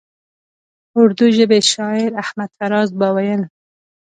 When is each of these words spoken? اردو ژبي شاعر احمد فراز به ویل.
اردو 0.99 1.25
ژبي 1.35 1.59
شاعر 1.73 2.09
احمد 2.23 2.49
فراز 2.57 2.89
به 2.99 3.07
ویل. 3.15 3.41